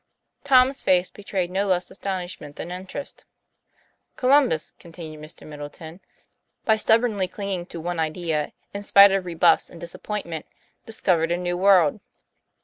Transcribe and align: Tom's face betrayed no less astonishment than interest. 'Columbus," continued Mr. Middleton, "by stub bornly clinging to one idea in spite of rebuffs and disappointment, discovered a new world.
Tom's 0.43 0.81
face 0.81 1.11
betrayed 1.11 1.51
no 1.51 1.67
less 1.67 1.91
astonishment 1.91 2.55
than 2.55 2.71
interest. 2.71 3.23
'Columbus," 4.15 4.73
continued 4.79 5.19
Mr. 5.21 5.45
Middleton, 5.45 5.99
"by 6.65 6.75
stub 6.75 7.01
bornly 7.01 7.29
clinging 7.31 7.67
to 7.67 7.79
one 7.79 7.99
idea 7.99 8.51
in 8.73 8.81
spite 8.81 9.11
of 9.11 9.25
rebuffs 9.27 9.69
and 9.69 9.79
disappointment, 9.79 10.47
discovered 10.87 11.31
a 11.31 11.37
new 11.37 11.55
world. 11.55 11.99